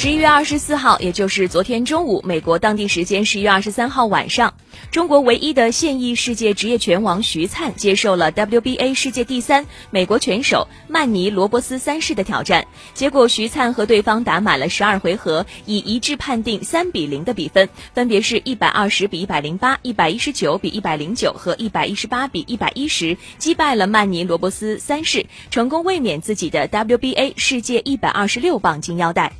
[0.00, 4.54] 十一月二十四号也就是昨天中午美国当地时间十一月二十三号晚上
[4.92, 12.64] 中国唯一的现役世界职业拳王徐灿接受了 wba 世界第三美国拳手曼尼罗伯斯三世的挑战。
[12.94, 29.38] 结果徐灿和对方打满了十二回合以一致判定三比零的比分分别是一百二十比一百零八一百一十九比一百零九和一百一十八比一百一十击败了曼尼罗伯斯三世成功卫冕自己的 wba 世界一百二十六磅金腰带。